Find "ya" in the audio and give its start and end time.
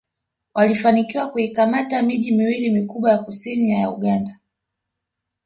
3.11-3.17, 3.71-3.89